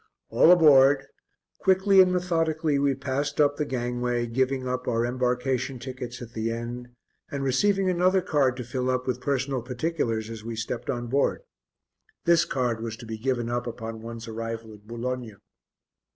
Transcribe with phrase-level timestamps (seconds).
[0.31, 1.05] All aboard:
[1.59, 6.49] quickly and methodically we passed up the gangway, giving up our embarkation tickets at the
[6.49, 6.87] end
[7.29, 11.43] and receiving another card to fill up, with personal particulars, as we stepped on board.
[12.25, 15.37] This card was to be given up upon one's arrival at Boulogne.